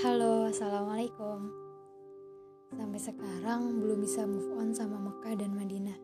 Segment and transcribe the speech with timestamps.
[0.00, 1.52] Halo, Assalamualaikum.
[2.72, 6.00] Sampai sekarang belum bisa move on sama Mekah dan Madinah.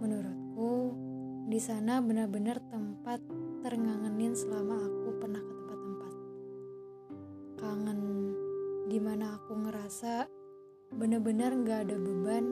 [0.00, 0.96] Menurutku,
[1.44, 3.20] di sana benar-benar tempat
[3.60, 6.12] terngangenin selama aku pernah ke tempat-tempat.
[7.60, 8.00] Kangen
[8.88, 10.24] di mana aku ngerasa
[10.96, 12.48] benar-benar gak ada beban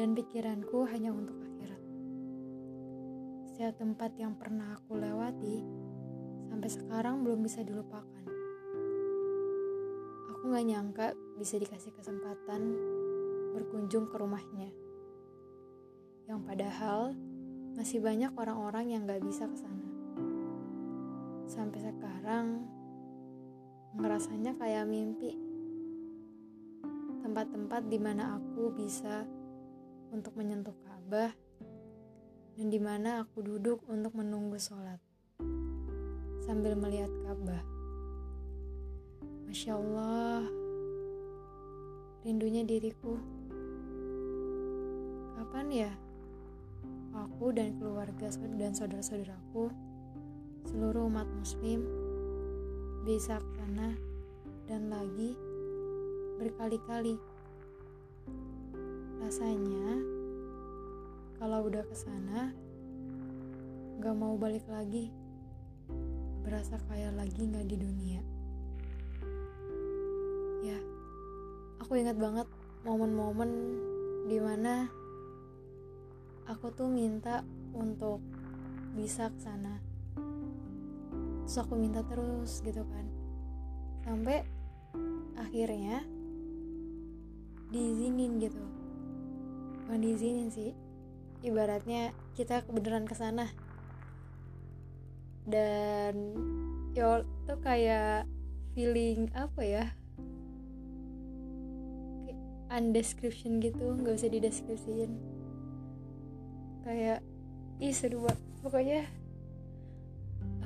[0.00, 1.82] dan pikiranku hanya untuk akhirat.
[3.52, 5.60] Setiap tempat yang pernah aku lewati
[6.48, 8.15] sampai sekarang belum bisa dilupakan
[10.46, 11.06] Aku gak nyangka
[11.42, 12.70] bisa dikasih kesempatan
[13.50, 14.70] berkunjung ke rumahnya.
[16.30, 17.00] Yang padahal
[17.74, 19.86] masih banyak orang-orang yang gak bisa ke sana.
[21.50, 22.62] Sampai sekarang
[23.98, 25.34] ngerasanya kayak mimpi.
[27.26, 29.26] Tempat-tempat di mana aku bisa
[30.14, 31.34] untuk menyentuh Ka'bah
[32.54, 35.02] dan di mana aku duduk untuk menunggu sholat
[36.46, 37.75] sambil melihat Ka'bah.
[39.46, 40.42] Masya Allah,
[42.26, 43.14] rindunya diriku.
[45.38, 45.92] Kapan ya
[47.14, 48.26] aku dan keluarga
[48.58, 49.70] dan saudara-saudaraku,
[50.66, 51.86] seluruh umat muslim,
[53.06, 53.94] bisa ke sana
[54.66, 55.38] dan lagi
[56.42, 57.14] berkali-kali.
[59.22, 60.02] Rasanya,
[61.38, 62.50] kalau udah ke sana,
[64.02, 65.14] gak mau balik lagi.
[66.42, 68.35] Berasa kayak lagi gak di dunia
[71.86, 72.50] aku ingat banget
[72.82, 73.78] momen-momen
[74.26, 74.90] di mana
[76.50, 77.46] aku tuh minta
[77.78, 78.18] untuk
[78.98, 79.78] bisa ke sana.
[81.46, 83.06] Terus aku minta terus gitu kan.
[84.02, 84.42] Sampai
[85.38, 86.02] akhirnya
[87.70, 88.58] diizinin gitu.
[89.86, 90.74] Bukan diizinin sih
[91.46, 93.46] ibaratnya kita beneran ke sana.
[95.46, 96.34] Dan
[96.98, 98.26] yo tuh kayak
[98.74, 99.86] feeling apa ya
[102.76, 105.12] undescription gitu nggak usah dideskripsiin.
[106.84, 107.24] Kayak
[107.80, 108.40] ih seru banget.
[108.60, 109.00] Pokoknya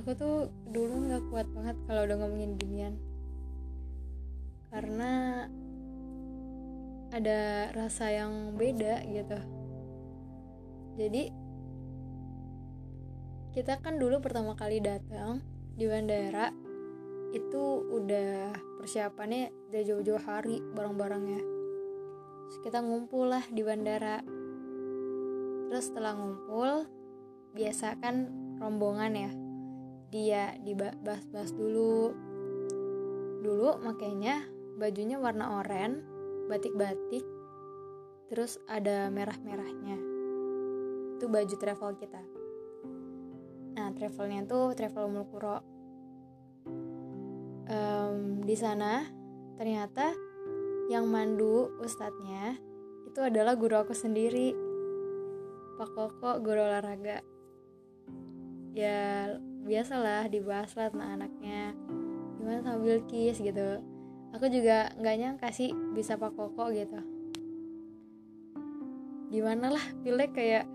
[0.03, 2.94] aku tuh dulu nggak kuat banget kalau udah ngomongin ginian.
[4.75, 5.47] Karena
[7.15, 9.38] ada rasa yang beda gitu.
[10.98, 11.22] Jadi
[13.50, 15.42] kita kan dulu pertama kali datang
[15.75, 16.54] di bandara
[17.34, 21.59] itu udah persiapannya dari jauh-jauh hari barang-barangnya
[22.50, 24.26] Terus kita ngumpul lah di bandara.
[25.70, 26.82] Terus setelah ngumpul
[27.54, 28.26] biasa kan
[28.58, 29.30] rombongan ya.
[30.10, 32.10] Dia dibahas-bahas dulu.
[33.46, 34.42] Dulu makanya
[34.82, 36.02] bajunya warna oranye
[36.50, 37.22] batik-batik
[38.26, 39.94] terus ada merah-merahnya.
[41.14, 42.22] Itu baju travel kita.
[43.78, 45.62] Nah travelnya tuh travel Mulkuro.
[47.70, 49.06] Um, di sana
[49.54, 50.10] ternyata
[50.90, 52.58] yang mandu ustadznya
[53.06, 54.50] itu adalah guru aku sendiri.
[55.78, 57.22] Pak Koko guru olahraga.
[58.74, 59.30] Ya
[59.62, 61.78] biasalah dibahas lah tentang anaknya.
[62.42, 63.78] Gimana sama Bilkis gitu.
[64.34, 66.98] Aku juga nggak nyangka sih bisa Pak Koko gitu.
[69.30, 70.66] Gimana lah pilek kayak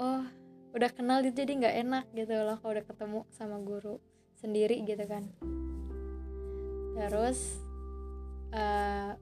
[0.00, 0.24] oh
[0.72, 4.00] udah kenal itu jadi nggak enak gitu loh kalau udah ketemu sama guru
[4.40, 5.28] sendiri gitu kan.
[6.96, 7.69] Terus
[8.54, 9.12] uh,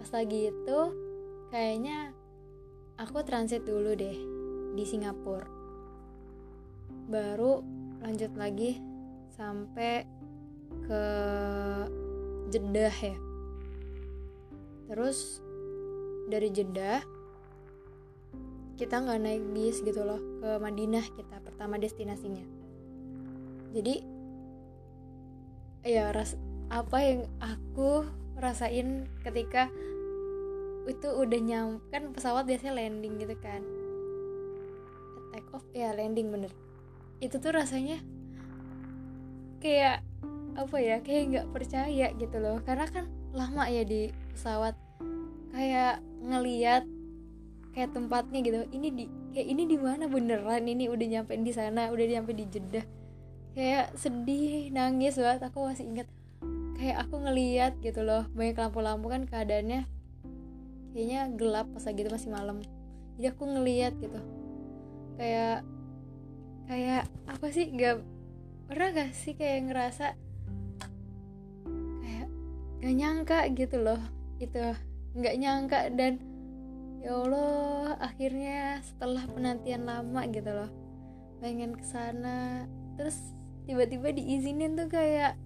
[0.00, 0.78] pas lagi itu
[1.50, 2.12] kayaknya
[2.98, 4.18] aku transit dulu deh
[4.74, 5.46] di Singapura.
[7.10, 7.62] Baru
[8.02, 8.80] lanjut lagi
[9.34, 10.06] sampai
[10.86, 11.04] ke
[12.52, 13.16] Jeddah ya.
[14.90, 15.40] Terus
[16.28, 17.00] dari Jeddah
[18.74, 22.42] kita nggak naik bis gitu loh ke Madinah kita pertama destinasinya.
[23.74, 23.94] Jadi
[25.84, 26.34] ya ras
[26.72, 28.06] apa yang aku
[28.38, 29.70] rasain ketika
[30.84, 33.64] itu udah nyam kan pesawat biasanya landing gitu kan.
[35.32, 36.52] Take off ya landing bener.
[37.18, 37.98] Itu tuh rasanya
[39.64, 40.04] kayak
[40.54, 42.60] apa ya kayak nggak percaya gitu loh.
[42.62, 44.76] Karena kan lama ya di pesawat.
[45.54, 46.84] Kayak ngeliat
[47.72, 48.58] kayak tempatnya gitu.
[48.70, 49.04] Ini di
[49.34, 50.68] kayak ini di mana beneran?
[50.68, 52.84] Ini udah nyampe di sana udah nyampe di Jeddah.
[53.56, 55.48] Kayak sedih nangis banget.
[55.48, 56.08] Aku masih ingat
[56.84, 59.88] kayak aku ngeliat gitu loh banyak lampu-lampu kan keadaannya
[60.92, 62.60] kayaknya gelap pas lagi itu masih malam.
[63.16, 64.20] Jadi aku ngeliat gitu.
[65.16, 65.64] Kayak
[66.68, 68.04] kayak apa sih gak
[68.68, 70.06] pernah gak sih kayak ngerasa
[72.04, 72.28] kayak
[72.84, 74.00] gak nyangka gitu loh
[74.40, 74.60] itu
[75.14, 76.18] nggak nyangka dan
[77.04, 80.70] ya Allah akhirnya setelah penantian lama gitu loh
[81.38, 82.66] pengen ke sana
[82.96, 83.14] terus
[83.68, 85.38] tiba-tiba diizinin tuh kayak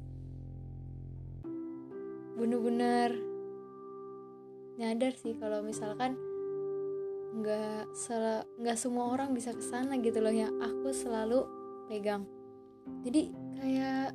[2.39, 3.19] bener-bener
[4.79, 6.15] nyadar sih kalau misalkan
[7.35, 7.91] nggak
[8.63, 11.45] nggak semua orang bisa ke sana gitu loh yang aku selalu
[11.91, 12.25] pegang.
[13.03, 14.15] Jadi kayak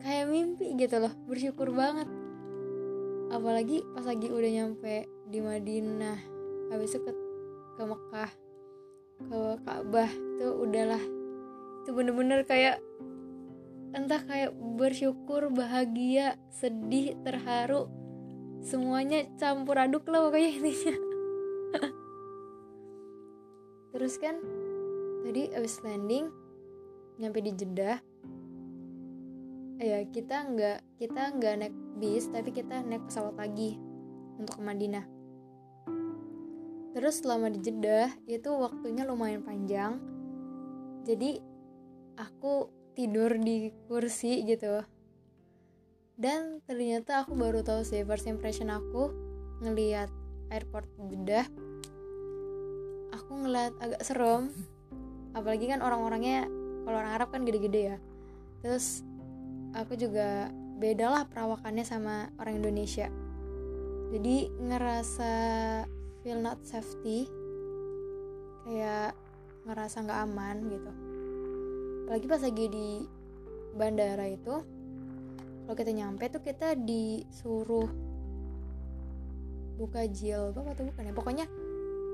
[0.00, 2.08] kayak mimpi gitu loh bersyukur banget.
[3.28, 6.18] Apalagi pas lagi udah nyampe di Madinah
[6.72, 7.12] habis itu ke,
[7.76, 8.32] ke Mekah
[9.28, 11.02] ke Ka'bah itu udahlah.
[11.84, 12.80] Itu bener-bener kayak
[13.96, 17.88] entah kayak bersyukur bahagia sedih terharu
[18.60, 20.94] semuanya campur aduk lah pokoknya intinya.
[23.94, 24.36] Terus kan
[25.24, 26.28] tadi abis landing
[27.18, 27.98] nyampe di Jeddah
[29.78, 33.78] ya kita nggak kita nggak naik bis tapi kita naik pesawat lagi
[34.38, 35.06] untuk ke Madinah.
[36.94, 40.02] Terus selama di Jeddah itu waktunya lumayan panjang.
[41.06, 41.38] Jadi
[42.18, 44.82] aku tidur di kursi gitu.
[46.18, 49.14] Dan ternyata aku baru tahu sih first impression aku
[49.62, 50.10] ngeliat
[50.50, 51.46] airport Jeddah
[53.14, 54.50] aku ngeliat agak serem.
[55.30, 56.50] Apalagi kan orang-orangnya
[56.82, 57.96] kalau orang Arab kan gede-gede ya.
[58.66, 59.06] Terus
[59.78, 60.50] aku juga
[60.82, 63.06] beda lah perawakannya sama orang Indonesia.
[64.10, 65.32] Jadi ngerasa
[66.26, 67.30] feel not safety
[68.66, 69.14] kayak
[69.68, 71.07] ngerasa nggak aman gitu
[72.08, 73.04] apalagi pas lagi di
[73.76, 74.64] bandara itu
[75.68, 77.84] kalau kita nyampe tuh kita disuruh
[79.76, 81.12] buka jilbab atau bukan ya?
[81.12, 81.46] Pokoknya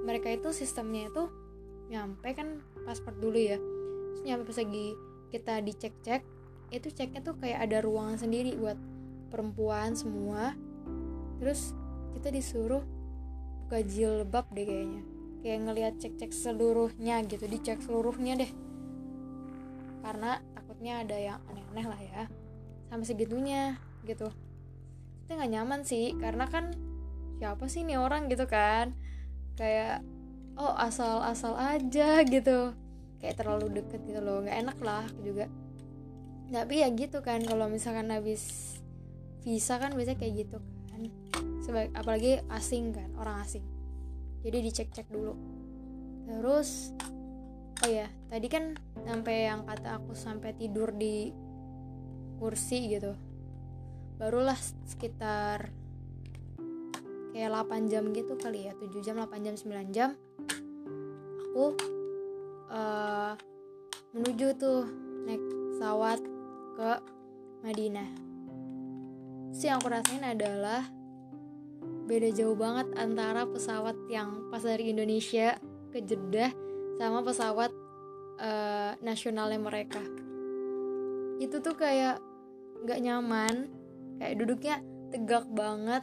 [0.03, 1.31] mereka itu sistemnya itu
[1.95, 3.55] nyampe kan paspor dulu ya.
[3.55, 4.87] Terus nyampe pas lagi
[5.31, 6.27] kita dicek-cek
[6.75, 8.75] itu ceknya tuh kayak ada ruangan sendiri buat
[9.31, 10.59] perempuan semua.
[11.39, 11.71] Terus
[12.19, 12.83] kita disuruh
[13.63, 15.03] buka jilbab deh kayaknya.
[15.47, 18.64] Kayak ngelihat cek-cek seluruhnya gitu dicek seluruhnya deh
[20.05, 22.23] karena takutnya ada yang aneh-aneh lah ya.
[22.93, 24.29] Sampai segitunya gitu.
[25.25, 26.77] Itu nggak nyaman sih karena kan
[27.41, 28.93] siapa sih nih orang gitu kan?
[29.57, 30.05] Kayak
[30.61, 32.77] oh asal-asal aja gitu.
[33.25, 35.49] Kayak terlalu deket gitu loh nggak enak lah juga.
[36.53, 38.77] Tapi ya gitu kan kalau misalkan habis
[39.41, 40.61] visa kan biasanya kayak gitu
[40.93, 41.01] kan.
[41.65, 43.65] Sebaik, apalagi asing kan orang asing.
[44.45, 45.33] Jadi dicek-cek dulu.
[46.29, 46.93] Terus
[47.85, 48.73] oh ya tadi kan
[49.05, 51.29] sampai yang kata aku sampai tidur di
[52.41, 53.13] kursi gitu.
[54.17, 54.57] Barulah
[54.89, 55.69] sekitar
[57.37, 60.11] kayak 8 jam gitu kali ya 7 jam 8 jam 9 jam
[61.51, 61.75] aku
[62.73, 63.35] uh,
[64.17, 64.87] menuju tuh
[65.29, 65.43] naik
[65.75, 66.23] pesawat
[66.79, 66.91] ke
[67.67, 68.11] Madinah.
[69.53, 70.89] Sih yang aku rasain adalah
[72.09, 75.59] beda jauh banget antara pesawat yang pas dari Indonesia
[75.95, 76.64] ke Jeddah
[76.99, 77.71] sama pesawat
[78.39, 80.03] uh, nasionalnya mereka.
[81.43, 82.23] Itu tuh kayak
[82.85, 83.55] nggak nyaman
[84.21, 84.77] kayak duduknya
[85.11, 86.03] tegak banget.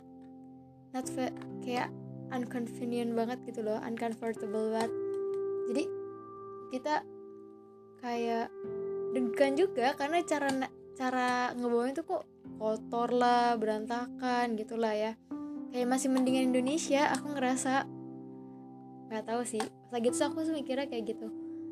[0.91, 1.07] Not
[1.63, 1.87] kayak
[2.31, 4.91] unconvenient banget gitu loh uncomfortable banget.
[5.71, 5.83] Jadi
[6.71, 6.95] kita
[8.01, 8.47] kayak
[9.11, 10.49] deg-degan juga karena cara
[10.95, 12.23] cara ngebawanya tuh kok
[12.59, 15.11] kotor lah berantakan gitulah ya.
[15.71, 17.87] Kayak masih mendingan Indonesia aku ngerasa
[19.07, 21.27] nggak tahu sih lagi itu aku tuh mikirnya kayak gitu.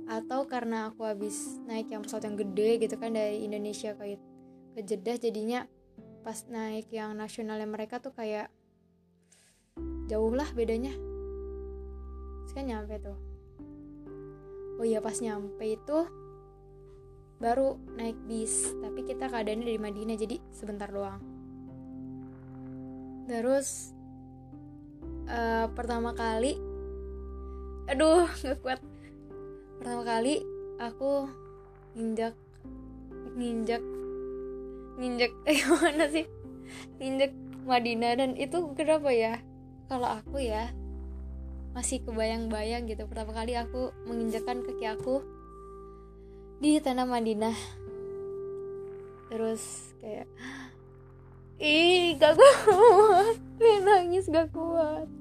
[0.05, 4.19] Atau karena aku habis naik yang pesawat yang gede gitu kan dari Indonesia ke
[4.75, 5.65] ke Jeddah jadinya
[6.21, 8.51] pas naik yang nasionalnya mereka tuh kayak
[10.11, 10.91] jauh lah bedanya.
[12.43, 13.17] Terus kan nyampe tuh.
[14.79, 15.97] Oh iya pas nyampe itu
[17.39, 21.23] baru naik bis tapi kita keadaannya dari Madinah jadi sebentar doang.
[23.29, 23.93] Terus
[25.29, 26.68] uh, pertama kali
[27.89, 28.79] aduh nggak kuat.
[29.81, 30.45] Pertama kali
[30.77, 31.25] aku
[31.97, 32.37] nginjak
[33.33, 33.81] nginjak
[35.01, 36.25] nginjak eh gimana sih?
[37.01, 37.33] Nginjak
[37.65, 39.41] Madinah dan itu kenapa ya?
[39.89, 40.69] Kalau aku ya
[41.73, 43.09] masih kebayang-bayang gitu.
[43.09, 45.25] Pertama kali aku menginjakkan kaki aku
[46.61, 47.57] di tanah Madinah.
[49.33, 50.29] Terus kayak
[51.57, 53.37] ih gak kuat.
[53.85, 55.18] Nangis gak kuat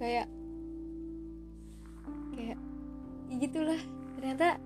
[0.00, 0.26] kayak
[2.32, 2.58] kayak
[3.28, 3.80] ya gitulah.
[4.16, 4.56] Ternyata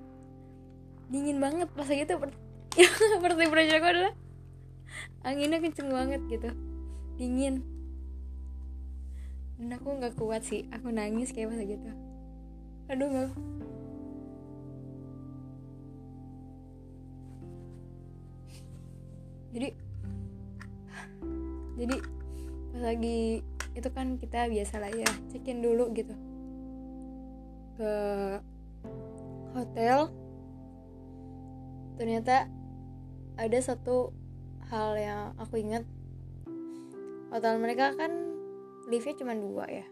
[1.10, 1.68] dingin banget.
[1.74, 2.14] Pas gitu
[2.80, 4.14] yang seperti proyek aku adalah
[5.26, 6.48] anginnya kenceng banget gitu.
[7.18, 7.66] Dingin.
[9.58, 10.64] Dan aku nggak kuat sih.
[10.70, 11.90] Aku nangis kayak pas gitu
[12.88, 13.30] aduh nggak.
[19.54, 19.68] Jadi
[21.74, 21.96] jadi
[22.74, 23.40] pas lagi
[23.74, 26.14] itu kan kita biasa lah ya cekin dulu gitu.
[27.74, 27.92] Ke
[29.54, 30.10] hotel
[31.98, 32.50] ternyata
[33.34, 34.14] ada satu
[34.70, 35.82] hal yang aku ingat.
[37.34, 38.14] Hotel mereka kan
[38.86, 39.86] liftnya cuma dua ya.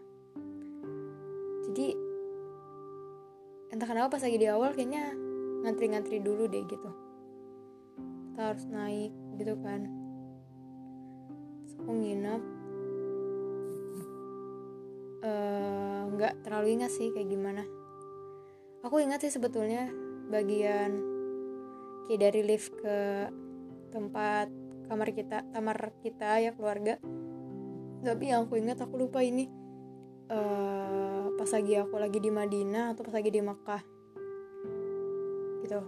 [1.67, 1.87] Jadi
[3.71, 5.11] entah kenapa pas lagi di awal kayaknya
[5.67, 6.89] ngantri-ngantri dulu deh gitu.
[8.31, 9.91] Kita harus naik gitu kan.
[11.83, 12.41] Aku nginep
[15.23, 17.63] Eh, nggak terlalu ingat sih kayak gimana.
[18.83, 19.87] Aku ingat sih sebetulnya
[20.27, 20.99] bagian
[22.11, 23.31] kayak dari lift ke
[23.95, 24.51] tempat
[24.91, 26.99] kamar kita kamar kita ya keluarga.
[28.03, 29.47] Tapi yang aku ingat aku lupa ini
[30.27, 33.83] eh pas lagi aku lagi di Madinah atau pas lagi di Makkah
[35.63, 35.79] gitu.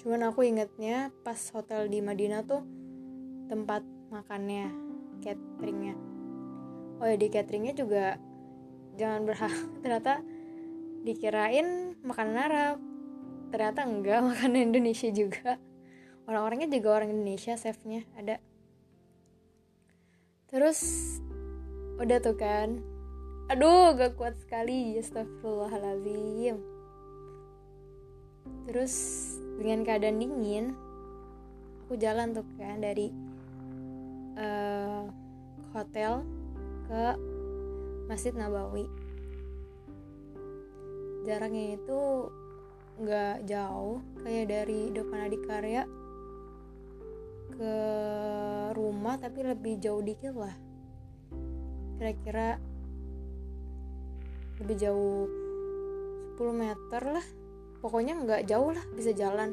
[0.00, 2.64] Cuman aku ingatnya pas hotel di Madinah tuh
[3.52, 4.72] tempat makannya
[5.20, 5.92] cateringnya.
[6.96, 8.16] Oh ya di cateringnya juga
[8.96, 10.24] jangan berharap ternyata
[11.06, 12.76] dikirain makanan Arab.
[13.54, 15.60] Ternyata enggak makanan Indonesia juga.
[16.26, 18.02] Orang-orangnya juga orang Indonesia chefnya.
[18.18, 18.42] Ada.
[20.50, 20.80] Terus
[22.02, 22.82] udah tuh kan.
[23.46, 24.98] Aduh gak kuat sekali.
[24.98, 26.58] Astagfirullahaladzim.
[28.66, 28.94] Terus
[29.62, 30.74] dengan keadaan dingin
[31.86, 33.14] aku jalan tuh kan dari
[34.34, 35.02] eh,
[35.70, 36.26] hotel
[36.90, 37.35] ke
[38.06, 38.86] Masjid Nabawi.
[41.26, 42.00] Jaraknya itu
[42.96, 45.84] nggak jauh kayak dari depan Adikarya
[47.56, 47.74] ke
[48.72, 50.54] rumah tapi lebih jauh dikit lah.
[51.98, 52.62] Kira-kira
[54.62, 55.26] lebih jauh
[56.38, 57.26] 10 meter lah.
[57.82, 59.52] Pokoknya nggak jauh lah bisa jalan.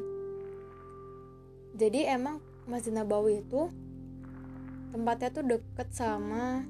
[1.74, 2.38] Jadi emang
[2.70, 3.66] Masjid Nabawi itu
[4.94, 6.62] tempatnya tuh deket sama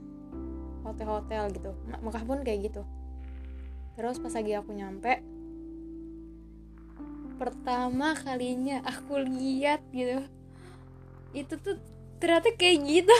[0.84, 1.72] hotel-hotel gitu.
[2.04, 2.82] Mekah pun kayak gitu.
[3.96, 5.24] Terus pas lagi aku nyampe
[7.34, 10.22] pertama kalinya aku lihat gitu.
[11.34, 11.80] Itu tuh
[12.22, 13.16] ternyata kayak gitu.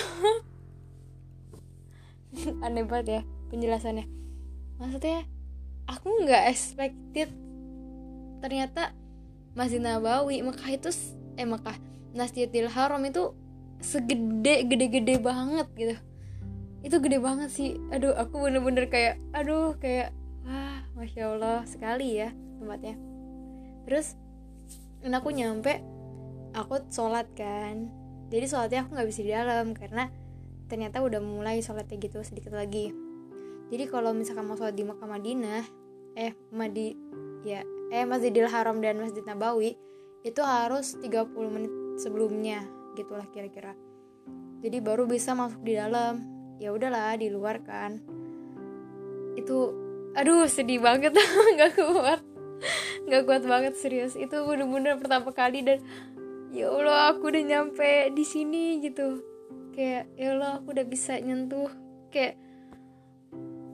[2.64, 4.06] Aneh banget ya penjelasannya.
[4.78, 5.26] Maksudnya
[5.88, 7.30] aku nggak expected
[8.44, 8.92] ternyata
[9.54, 10.90] Masjid Nabawi Mekah itu
[11.38, 11.78] eh Mekah
[12.14, 13.32] Masjidil Haram itu
[13.80, 15.96] segede gede-gede banget gitu
[16.84, 17.80] itu gede banget sih.
[17.88, 20.12] Aduh aku bener-bener kayak aduh kayak
[20.44, 22.28] wah masya Allah sekali ya
[22.60, 23.00] tempatnya.
[23.88, 24.20] Terus
[25.00, 25.80] dan aku nyampe
[26.52, 27.88] aku sholat kan.
[28.28, 30.12] Jadi sholatnya aku nggak bisa di dalam karena
[30.68, 32.92] ternyata udah mulai sholatnya gitu sedikit lagi.
[33.72, 35.64] Jadi kalau misalkan mau sholat di Makkah Madinah
[36.14, 36.92] eh Madi
[37.48, 39.80] ya eh Masjidil Haram dan Masjid Nabawi
[40.24, 42.60] itu harus 30 menit sebelumnya
[42.92, 43.72] gitulah kira-kira.
[44.64, 47.98] Jadi baru bisa masuk di dalam ya udahlah di luar kan.
[49.34, 49.74] Itu
[50.14, 51.14] aduh sedih banget.
[51.56, 52.20] Nggak kuat.
[53.04, 54.14] Nggak kuat banget serius.
[54.14, 55.82] Itu bener-bener pertama kali dan
[56.54, 59.20] ya Allah aku udah nyampe di sini gitu.
[59.74, 61.70] Kayak ya Allah aku udah bisa nyentuh.
[62.14, 62.38] Kayak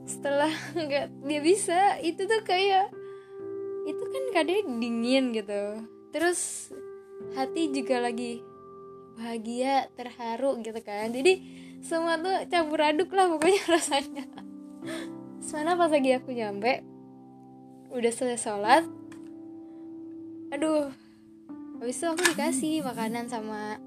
[0.09, 0.51] setelah
[0.85, 1.79] nggak dia bisa.
[2.01, 2.89] Itu tuh kayak
[3.85, 5.85] itu kan kadang dingin gitu.
[6.11, 6.69] Terus
[7.37, 8.43] hati juga lagi
[9.15, 11.13] bahagia terharu gitu kan.
[11.13, 14.25] Jadi semua tuh campur aduk lah pokoknya rasanya.
[15.41, 16.85] Sana pas lagi aku nyampe
[17.91, 18.87] udah selesai sholat
[20.55, 20.87] aduh
[21.79, 23.81] habis itu aku dikasih makanan sama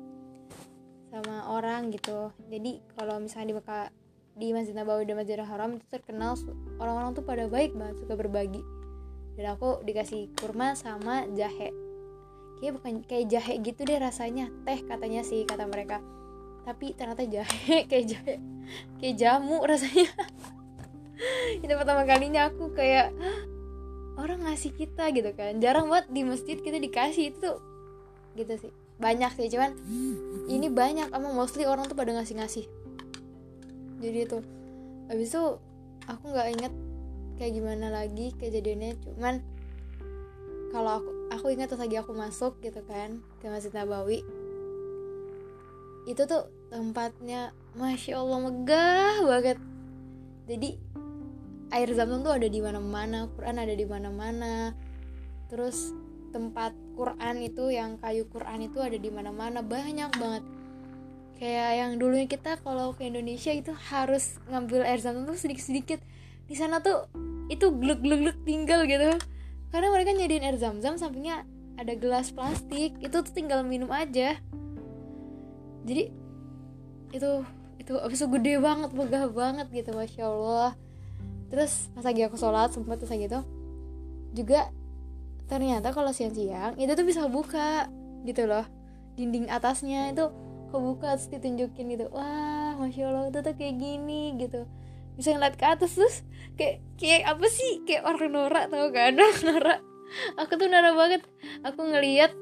[1.15, 2.35] sama orang gitu.
[2.51, 3.87] Jadi kalau misalnya di Mekah
[4.35, 6.35] di Masjid Nabawi dan Masjidil Haram itu terkenal
[6.83, 8.61] orang-orang tuh pada baik banget suka berbagi.
[9.39, 11.71] Dan aku dikasih kurma sama jahe.
[12.59, 16.03] Kayak bukan kayak jahe gitu deh rasanya teh katanya sih kata mereka
[16.65, 18.35] tapi ternyata jahe kayak jahe
[18.99, 20.09] kayak jamu rasanya.
[21.61, 23.13] Itu pertama kalinya aku kayak
[24.17, 25.61] orang ngasih kita gitu kan.
[25.61, 27.53] Jarang banget di masjid kita dikasih itu.
[28.35, 28.73] Gitu sih.
[28.99, 29.77] Banyak sih cuman
[30.49, 31.13] ini banyak.
[31.13, 32.67] Emang mostly orang tuh pada ngasih-ngasih.
[34.01, 34.39] Jadi itu.
[35.13, 35.45] Habis itu
[36.09, 36.73] aku nggak inget
[37.37, 38.99] kayak gimana lagi kejadiannya.
[39.05, 39.45] Cuman
[40.73, 44.27] kalau aku aku ingat pas lagi aku masuk gitu kan ke Masjid Nabawi
[46.05, 49.59] itu tuh tempatnya masya Allah megah banget.
[50.45, 50.71] Jadi
[51.73, 54.77] air zam-zam tuh ada di mana-mana Quran ada di mana-mana.
[55.49, 55.97] Terus
[56.35, 60.45] tempat Quran itu yang kayu Quran itu ada di mana-mana banyak banget.
[61.35, 65.99] Kayak yang dulunya kita kalau ke Indonesia itu harus ngambil air zam-zam tuh sedikit-sedikit.
[66.45, 67.09] Di sana tuh
[67.49, 69.17] itu gluk-gluk tinggal gitu.
[69.73, 71.43] Karena mereka nyediain air zam-zam sampingnya
[71.75, 74.39] ada gelas plastik itu tuh tinggal minum aja
[75.85, 76.11] jadi
[77.15, 77.31] itu
[77.79, 80.73] itu abis itu gede banget megah banget gitu masya Allah.
[81.53, 83.45] Terus pas lagi aku sholat sempat terus gitu
[84.35, 84.67] juga
[85.47, 87.87] ternyata kalau siang-siang itu tuh bisa buka
[88.27, 88.67] gitu loh
[89.15, 90.27] dinding atasnya itu
[90.75, 94.67] kebuka terus ditunjukin gitu wah masya allah itu tuh kayak gini gitu.
[95.15, 96.27] Bisa ngeliat ke atas terus
[96.59, 97.87] kayak kayak apa sih?
[97.87, 99.81] Kayak orang norak tau gak ada norak.
[100.43, 101.23] Aku tuh norak banget.
[101.63, 102.35] Aku ngeliat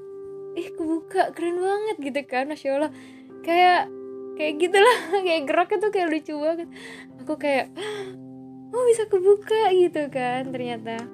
[0.57, 2.93] ih kebuka keren banget gitu kan masya allah
[3.43, 3.91] kayak
[4.39, 6.69] kayak gitulah kayak geraknya tuh kayak lucu banget.
[7.23, 7.71] Aku kayak
[8.73, 11.07] oh bisa kebuka gitu kan ternyata.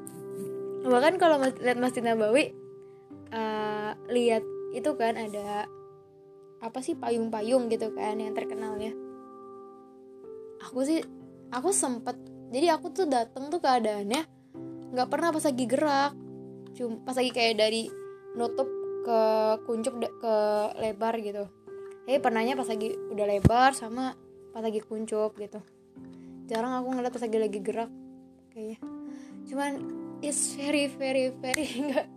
[0.87, 2.54] Bahkan kalau lihat masjid Nabawi
[3.35, 5.66] uh, lihat itu kan ada
[6.58, 8.94] apa sih payung-payung gitu kan yang terkenalnya.
[10.70, 11.02] Aku sih
[11.50, 12.14] aku sempet
[12.49, 14.23] jadi aku tuh dateng tuh keadaannya
[14.94, 16.12] nggak pernah pas lagi gerak.
[16.76, 17.90] Cuma pas lagi kayak dari
[18.38, 18.68] nutup
[19.02, 19.20] ke
[19.64, 20.35] kuncup ke
[20.78, 21.57] lebar gitu
[22.08, 24.16] eh pernahnya pas lagi udah lebar sama
[24.56, 25.60] pas lagi kuncup gitu.
[26.48, 27.92] Jarang aku ngeliat pas lagi lagi gerak
[28.48, 28.80] kayaknya.
[29.44, 29.70] Cuman
[30.24, 32.08] it's very very very enggak.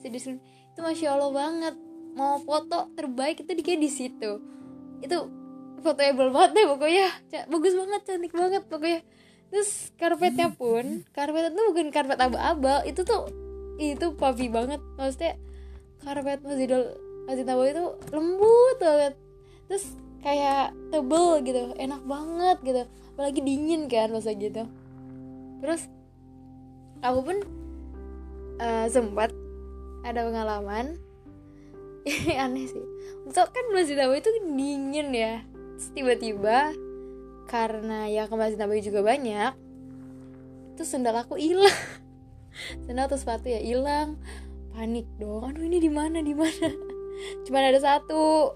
[0.00, 1.76] Sedih itu masya allah banget.
[2.16, 4.40] Mau foto terbaik itu dia di situ.
[5.04, 5.28] Itu
[5.84, 7.06] fotoable banget deh pokoknya.
[7.52, 9.00] Bagus banget cantik banget pokoknya.
[9.52, 13.28] Terus karpetnya pun karpet itu bukan karpet abal-abal itu tuh
[13.76, 14.80] itu papi banget.
[14.96, 15.36] Maksudnya
[16.00, 19.14] karpet masjidul masjid Nabawi itu lembut banget.
[19.68, 19.84] Terus
[20.24, 22.82] kayak tebel gitu enak banget gitu.
[23.14, 24.64] Apalagi dingin kan masa gitu.
[25.60, 25.86] Terus
[27.04, 27.36] aku pun
[28.64, 29.30] uh, sempat
[30.08, 30.96] ada pengalaman.
[32.48, 32.84] Aneh sih.
[33.28, 35.44] Untuk kan masjid Nabawi itu dingin ya.
[35.92, 36.72] Tiba-tiba
[37.44, 39.68] karena ya ke masjid Nabawi juga banyak
[40.78, 41.74] terus sendal aku hilang.
[42.86, 44.14] Sendal atau sepatu ya hilang.
[44.70, 45.42] Panik dong.
[45.42, 46.87] Aduh ini di mana di mana
[47.46, 48.54] cuman ada satu.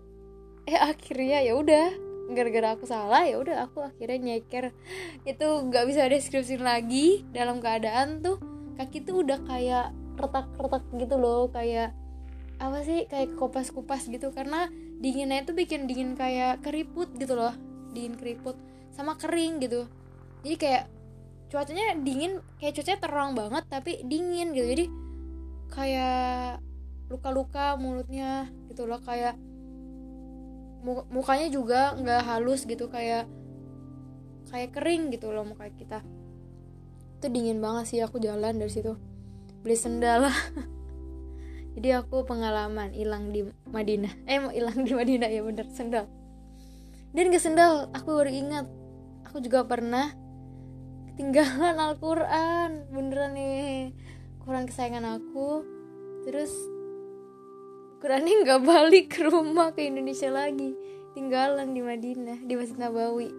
[0.68, 1.88] Eh akhirnya ya udah.
[2.32, 4.72] Gara-gara aku salah ya udah aku akhirnya nyeker.
[5.26, 8.38] Itu nggak bisa deskripsi lagi dalam keadaan tuh
[8.78, 11.92] kaki tuh udah kayak retak-retak gitu loh kayak
[12.62, 14.30] apa sih kayak kupas-kupas gitu.
[14.32, 14.70] Karena
[15.02, 17.52] dinginnya itu bikin dingin kayak keriput gitu loh
[17.92, 18.56] dingin keriput
[18.94, 19.84] sama kering gitu.
[20.46, 20.84] Jadi kayak
[21.52, 24.66] cuacanya dingin kayak cuacanya terang banget tapi dingin gitu.
[24.72, 24.84] Jadi
[25.68, 26.64] kayak
[27.12, 29.36] luka-luka mulutnya gitu loh kayak
[31.12, 33.28] mukanya juga nggak halus gitu kayak
[34.50, 36.00] kayak kering gitu loh muka kita.
[37.20, 38.96] Itu dingin banget sih aku jalan dari situ.
[39.62, 40.26] Beli sendal
[41.78, 44.12] jadi aku pengalaman hilang di Madinah.
[44.26, 46.10] Eh mau hilang di Madinah ya bener sendal.
[47.12, 48.66] Dan ke sendal aku baru ingat.
[49.28, 50.12] Aku juga pernah
[51.12, 53.94] ketinggalan Al-Quran beneran nih.
[54.42, 55.64] Quran kesayangan aku.
[56.28, 56.52] Terus
[58.02, 60.74] Qurannya nggak balik ke rumah ke Indonesia lagi.
[61.14, 63.30] Tinggalan di Madinah di Masjid Nabawi.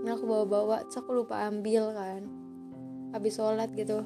[0.00, 2.24] Nah aku bawa-bawa terus aku lupa ambil kan.
[3.12, 4.00] Habis sholat gitu.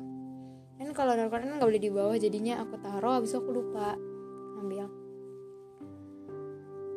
[0.75, 3.95] Kan kalau Quran nggak boleh dibawa jadinya aku taruh habis aku lupa
[4.59, 4.91] ambil.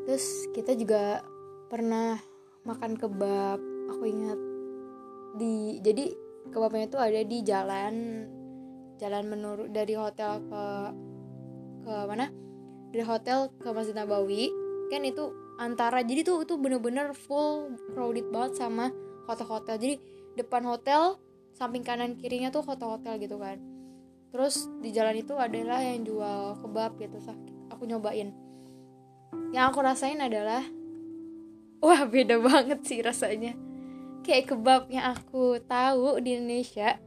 [0.10, 1.22] Terus kita juga
[1.70, 2.18] pernah
[2.66, 3.62] makan kebab.
[3.94, 4.40] Aku ingat
[5.38, 6.10] di jadi
[6.50, 7.94] kebabnya itu ada di jalan
[8.98, 10.66] jalan menurut dari hotel ke
[11.86, 12.42] ke mana
[12.94, 14.54] dari hotel ke Masjid Nabawi
[14.94, 18.94] kan itu antara jadi tuh itu bener-bener full crowded banget sama
[19.26, 19.76] hotel-hotel.
[19.82, 19.96] Jadi
[20.38, 21.18] depan hotel
[21.58, 23.58] samping kanan kirinya tuh hotel-hotel gitu kan.
[24.30, 27.18] Terus di jalan itu adalah yang jual kebab gitu
[27.74, 28.30] aku nyobain.
[29.50, 30.62] Yang aku rasain adalah
[31.82, 33.58] wah beda banget sih rasanya.
[34.22, 37.02] Kayak kebab yang aku tahu di Indonesia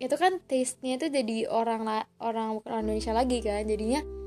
[0.00, 1.84] itu kan taste-nya itu jadi orang
[2.20, 3.68] orang orang Indonesia lagi kan.
[3.68, 4.19] Jadinya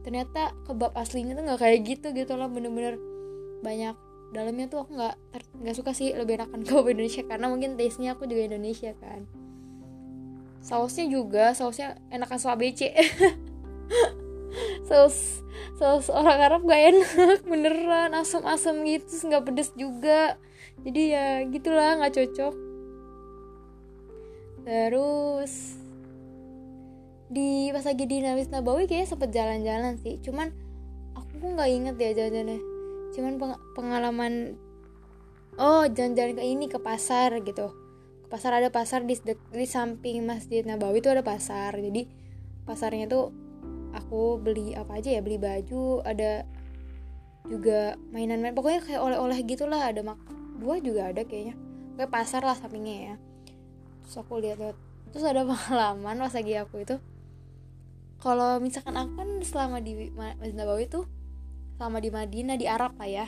[0.00, 2.96] ternyata kebab aslinya tuh nggak kayak gitu gitu loh bener-bener
[3.60, 3.96] banyak
[4.30, 5.16] dalamnya tuh aku nggak
[5.60, 9.26] nggak suka sih lebih enakan kebab Indonesia karena mungkin taste nya aku juga Indonesia kan.
[10.60, 12.92] Sausnya juga sausnya enakan saus ABC
[14.84, 15.16] saus
[15.80, 20.36] saus orang Arab gak enak beneran asam-asam gitu nggak pedes juga.
[20.80, 22.54] Jadi ya gitulah nggak cocok.
[24.64, 25.79] Terus
[27.30, 30.18] di pas lagi di Namis Nabawi kayak sempet jalan-jalan sih.
[30.18, 30.50] Cuman
[31.14, 32.60] aku nggak inget ya jalan-jalannya.
[33.14, 34.58] Cuman peng pengalaman
[35.54, 37.70] oh jalan-jalan ke ini ke pasar gitu.
[38.26, 39.14] Ke pasar ada pasar di,
[39.54, 41.78] di samping Masjid Nabawi itu ada pasar.
[41.78, 42.10] Jadi
[42.66, 43.30] pasarnya tuh
[43.94, 46.46] aku beli apa aja ya beli baju ada
[47.46, 50.18] juga mainan-mainan pokoknya kayak oleh-oleh gitulah ada mak
[50.58, 51.54] buah juga ada kayaknya.
[51.94, 53.14] Kayak pasar lah sampingnya ya.
[54.02, 54.74] Terus aku lihat-lihat.
[55.14, 56.98] Terus ada pengalaman pas lagi aku itu
[58.20, 61.08] kalau misalkan aku kan selama di Masjid Nabawi tuh
[61.80, 63.26] selama di Madinah di Arab lah ya.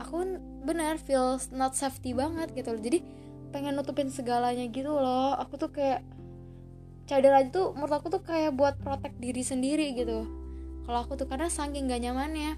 [0.00, 0.24] Aku
[0.64, 2.80] benar feels not safety banget gitu loh.
[2.80, 3.04] Jadi
[3.52, 5.36] pengen nutupin segalanya gitu loh.
[5.36, 6.00] Aku tuh kayak
[7.04, 10.24] cadar aja tuh menurut aku tuh kayak buat protek diri sendiri gitu.
[10.88, 12.56] Kalau aku tuh karena saking gak nyamannya.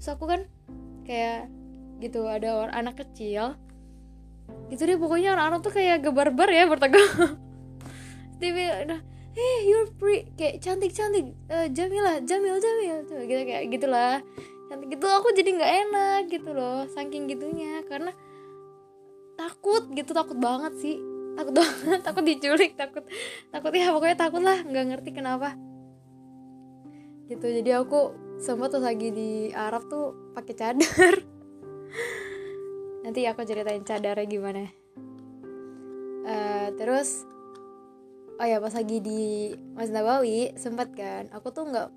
[0.00, 0.48] Terus aku kan
[1.04, 1.52] kayak
[2.00, 3.60] gitu ada orang anak kecil.
[4.72, 7.36] Gitu deh pokoknya orang-orang tuh kayak gebar-bar ya bertegang
[8.36, 9.02] dia bilang
[9.36, 13.04] hey you're pretty kayak cantik cantik uh, Jamila Jamil Jamil.
[13.04, 14.24] Tuh gitu kayak gitulah.
[14.72, 17.84] Cantik gitu aku jadi nggak enak gitu loh saking gitunya.
[17.84, 18.16] Karena
[19.36, 20.96] takut gitu takut banget sih.
[21.36, 23.04] Takut banget takut diculik takut
[23.52, 25.52] takut ya pokoknya takut lah nggak ngerti kenapa.
[27.28, 31.14] Gitu jadi aku sempat tuh lagi di Arab tuh pakai cadar.
[33.04, 34.64] Nanti aku ceritain cadarnya gimana.
[36.26, 37.35] Uh, terus
[38.36, 41.88] oh ya pas lagi di Mas Nabawi sempat kan aku tuh nggak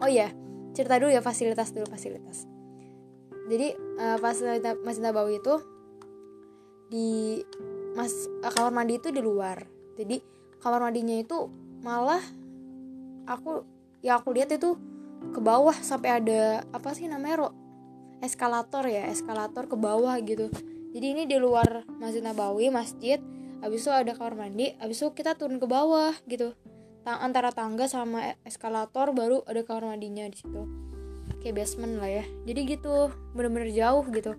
[0.00, 0.32] oh ya
[0.76, 2.44] cerita dulu ya fasilitas dulu fasilitas.
[3.46, 4.36] Jadi uh, pas
[4.84, 5.54] Mas Nabawi itu
[6.92, 7.40] di
[7.96, 8.12] mas
[8.44, 9.64] uh, kamar mandi itu di luar.
[9.96, 10.20] Jadi
[10.60, 11.48] kamar mandinya itu
[11.80, 12.20] malah
[13.24, 13.64] aku
[14.04, 14.76] ya aku lihat itu
[15.32, 17.48] ke bawah sampai ada apa sih namanya ro
[18.20, 20.52] eskalator ya eskalator ke bawah gitu.
[20.92, 23.20] Jadi ini di luar Masjid Nabawi masjid
[23.66, 26.54] habis itu ada kamar mandi habis itu kita turun ke bawah gitu.
[27.02, 30.62] Tang antara tangga sama eskalator baru ada kamar mandinya di situ.
[31.42, 32.24] Kayak basement lah ya.
[32.46, 34.38] Jadi gitu bener-bener jauh gitu.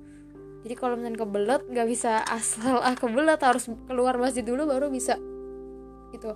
[0.63, 5.19] Jadi kalau misalnya kebelet nggak bisa asal ah kebelet harus keluar masjid dulu baru bisa
[6.15, 6.35] gitu.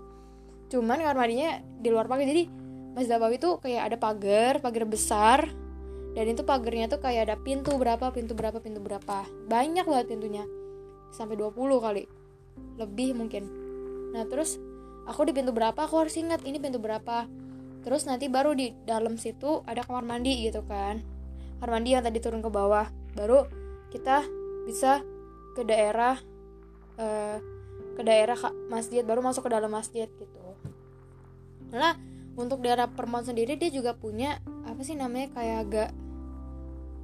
[0.71, 2.27] Cuman kamar mandinya di luar pagar.
[2.27, 2.43] Jadi
[2.91, 5.39] Masjid Nabawi itu kayak ada pagar pagar besar
[6.11, 9.23] dan itu pagarnya tuh kayak ada pintu berapa pintu berapa pintu berapa.
[9.47, 10.43] Banyak banget pintunya.
[11.11, 12.20] Sampai 20 kali
[12.79, 13.47] lebih mungkin.
[14.11, 14.57] Nah terus
[15.07, 17.27] aku di pintu berapa aku harus ingat ini pintu berapa.
[17.81, 21.01] Terus nanti baru di dalam situ ada kamar mandi gitu kan.
[21.57, 22.89] Kamar mandi yang tadi turun ke bawah.
[23.17, 23.49] Baru
[23.89, 24.23] kita
[24.69, 25.01] bisa
[25.57, 26.15] ke daerah
[27.01, 27.37] uh,
[27.97, 28.37] ke daerah
[28.71, 30.39] masjid baru masuk ke dalam masjid gitu.
[31.73, 31.97] Nah
[32.37, 35.89] untuk daerah perempuan sendiri dia juga punya apa sih namanya kayak agak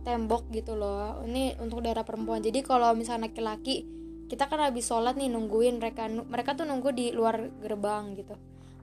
[0.07, 1.19] tembok gitu loh.
[1.27, 2.39] Ini untuk daerah perempuan.
[2.39, 3.83] Jadi kalau misalnya laki-laki
[4.27, 8.35] kita kan habis sholat nih nungguin mereka mereka tuh nunggu di luar gerbang gitu.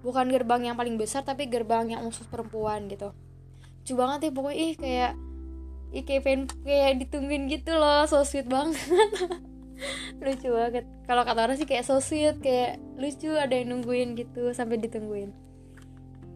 [0.04, 3.12] Bukan gerbang yang paling besar tapi gerbang yang khusus perempuan gitu.
[3.84, 5.12] Lucu banget ya pokoknya ih kayak
[5.94, 8.82] Ih, kayak pengen kayak ditungguin gitu loh so sweet banget.
[10.24, 10.90] Lucu banget.
[11.06, 15.30] Kalau kata orang sih kayak so sweet kayak lucu ada yang nungguin gitu sampai ditungguin.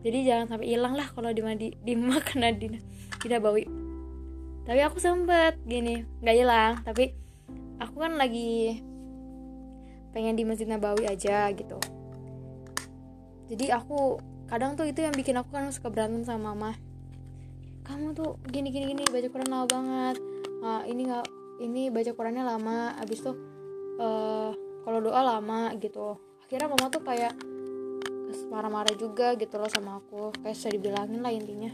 [0.06, 1.98] Jadi jangan sampai hilang lah kalau di mandi di
[3.24, 3.66] tidak bawi.
[4.62, 7.18] Tapi aku sempet gini nggak hilang tapi
[7.82, 8.78] aku kan lagi
[10.18, 11.78] pengen di masjid Nabawi aja gitu.
[13.46, 14.18] Jadi aku
[14.50, 16.74] kadang tuh itu yang bikin aku kan suka berantem sama mama.
[17.86, 20.16] Kamu tuh gini gini gini baca Quran lama banget.
[20.58, 21.26] Uh, ini nggak
[21.62, 22.98] ini baca Qurannya lama.
[22.98, 23.38] Abis tuh
[24.02, 24.50] uh,
[24.82, 26.18] kalau doa lama gitu.
[26.42, 27.38] Akhirnya mama tuh kayak
[28.50, 30.34] marah-marah juga gitu loh sama aku.
[30.42, 31.70] Kayak sudah dibilangin lah intinya.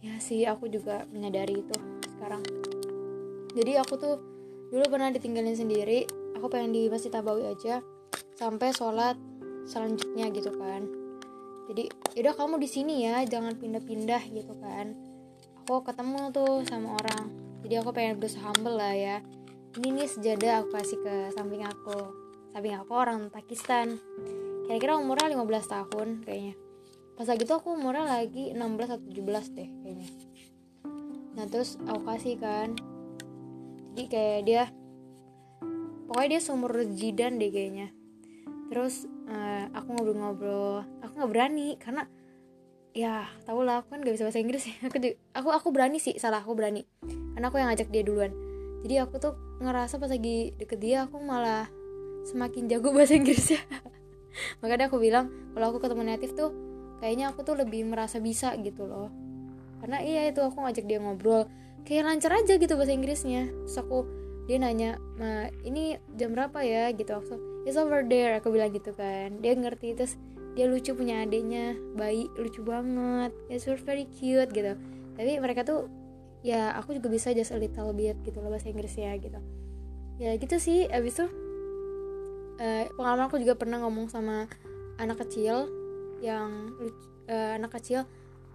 [0.00, 1.76] Ya sih aku juga menyadari itu
[2.16, 2.40] sekarang.
[3.52, 4.14] Jadi aku tuh
[4.72, 7.80] dulu pernah ditinggalin sendiri aku pengen di masjid tabawi aja
[8.36, 9.16] sampai sholat
[9.66, 10.86] selanjutnya gitu kan.
[11.66, 14.94] Jadi yaudah kamu di sini ya jangan pindah-pindah gitu kan.
[15.64, 17.32] Aku ketemu tuh sama orang.
[17.66, 19.18] Jadi aku pengen berusaha humble lah ya.
[19.74, 22.14] Ini nih sejadah aku kasih ke samping aku.
[22.54, 23.98] Samping aku orang Pakistan.
[24.70, 26.54] Kira-kira umurnya 15 tahun kayaknya.
[27.18, 30.08] Pas lagi tuh aku umurnya lagi 16 atau 17 deh kayaknya.
[31.34, 32.78] Nah terus aku kasih kan.
[33.92, 34.62] Jadi kayak dia
[36.06, 37.90] pokoknya dia seumur jidan deh kayaknya.
[38.70, 40.86] Terus uh, aku ngobrol-ngobrol.
[41.02, 42.06] Aku nggak berani karena
[42.96, 44.74] ya tau lah aku kan gak bisa bahasa Inggris ya.
[44.88, 44.96] Aku
[45.36, 46.88] aku aku berani sih salah aku berani.
[47.36, 48.32] Karena aku yang ngajak dia duluan.
[48.86, 51.68] Jadi aku tuh ngerasa pas lagi deket dia aku malah
[52.24, 53.60] semakin jago bahasa Inggris ya.
[54.64, 56.50] Makanya aku bilang kalau aku ketemu native tuh
[57.04, 59.12] kayaknya aku tuh lebih merasa bisa gitu loh.
[59.84, 61.44] Karena iya itu aku ngajak dia ngobrol.
[61.86, 63.52] Kayak lancar aja gitu bahasa Inggrisnya.
[63.68, 64.08] Terus aku
[64.46, 66.94] dia nanya ma ini jam berapa ya?
[66.94, 69.42] Gitu aku it's over there aku bilang gitu kan.
[69.42, 70.14] Dia ngerti terus
[70.56, 73.34] dia lucu punya adiknya bayi lucu banget.
[73.50, 74.78] It's very cute gitu.
[75.18, 75.90] Tapi mereka tuh
[76.46, 79.42] ya aku juga bisa just a little bit gitu loh bahasa Inggrisnya gitu.
[80.16, 80.86] Ya gitu sih.
[80.88, 81.26] Abis itu
[82.62, 84.46] uh, pengalaman aku juga pernah ngomong sama
[84.96, 85.68] anak kecil
[86.22, 86.72] yang
[87.28, 88.06] uh, anak kecil.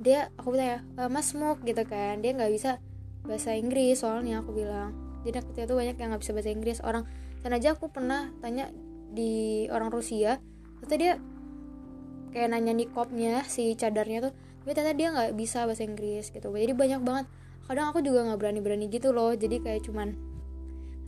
[0.01, 2.23] Dia aku bilang ya uh, mas smoke gitu kan.
[2.23, 2.79] Dia nggak bisa
[3.21, 6.77] bahasa Inggris soalnya aku bilang jadi anak kecil tuh banyak yang nggak bisa bahasa Inggris.
[6.81, 7.03] Orang
[7.41, 8.69] dan aja aku pernah tanya
[9.13, 10.41] di orang Rusia.
[10.81, 11.13] Ternyata dia
[12.31, 16.53] kayak nanya nikopnya si cadarnya tuh tapi ternyata dia nggak bisa bahasa Inggris gitu.
[16.53, 17.25] Jadi banyak banget.
[17.65, 19.33] Kadang aku juga nggak berani-berani gitu loh.
[19.33, 20.13] Jadi kayak cuman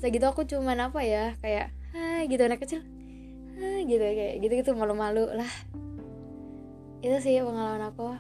[0.02, 2.82] saya gitu aku cuman apa ya kayak hai gitu anak kecil.
[3.54, 5.52] Hai gitu kayak gitu gitu malu-malu lah.
[7.06, 8.18] Itu sih pengalaman aku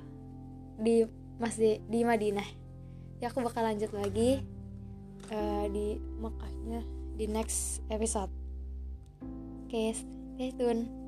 [0.77, 1.05] di
[1.41, 2.45] masih di Madinah.
[3.17, 4.45] Ya aku bakal lanjut lagi
[5.33, 6.81] uh, di Mekahnya
[7.17, 8.31] di next episode.
[9.65, 11.02] Oke okay, stay tune